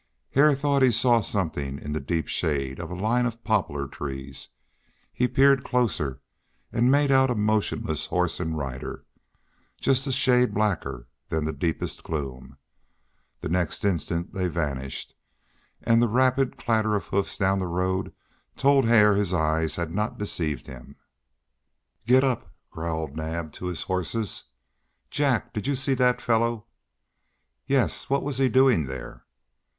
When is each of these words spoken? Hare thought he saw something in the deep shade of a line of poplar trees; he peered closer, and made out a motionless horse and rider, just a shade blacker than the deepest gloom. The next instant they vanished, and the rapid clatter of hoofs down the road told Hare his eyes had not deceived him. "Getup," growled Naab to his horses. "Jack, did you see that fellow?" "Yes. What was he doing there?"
Hare 0.31 0.55
thought 0.55 0.81
he 0.81 0.89
saw 0.91 1.21
something 1.21 1.77
in 1.77 1.91
the 1.91 1.99
deep 1.99 2.27
shade 2.27 2.79
of 2.79 2.89
a 2.89 2.95
line 2.95 3.27
of 3.27 3.43
poplar 3.43 3.85
trees; 3.87 4.49
he 5.13 5.27
peered 5.27 5.63
closer, 5.63 6.19
and 6.73 6.89
made 6.89 7.11
out 7.11 7.29
a 7.29 7.35
motionless 7.35 8.07
horse 8.07 8.39
and 8.39 8.57
rider, 8.57 9.05
just 9.79 10.07
a 10.07 10.11
shade 10.11 10.55
blacker 10.55 11.07
than 11.29 11.45
the 11.45 11.53
deepest 11.53 12.01
gloom. 12.03 12.57
The 13.41 13.49
next 13.49 13.85
instant 13.85 14.33
they 14.33 14.47
vanished, 14.47 15.13
and 15.83 16.01
the 16.01 16.07
rapid 16.07 16.57
clatter 16.57 16.95
of 16.95 17.05
hoofs 17.05 17.37
down 17.37 17.59
the 17.59 17.67
road 17.67 18.11
told 18.57 18.85
Hare 18.85 19.13
his 19.13 19.35
eyes 19.35 19.75
had 19.75 19.93
not 19.93 20.17
deceived 20.17 20.65
him. 20.65 20.95
"Getup," 22.07 22.51
growled 22.71 23.15
Naab 23.15 23.51
to 23.51 23.67
his 23.67 23.83
horses. 23.83 24.45
"Jack, 25.11 25.53
did 25.53 25.67
you 25.67 25.75
see 25.75 25.93
that 25.93 26.21
fellow?" 26.21 26.65
"Yes. 27.67 28.09
What 28.09 28.23
was 28.23 28.39
he 28.39 28.49
doing 28.49 28.87
there?" 28.87 29.25